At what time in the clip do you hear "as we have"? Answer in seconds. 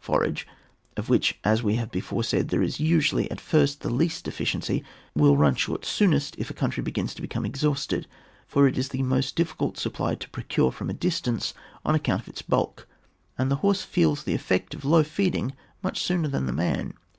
1.44-1.90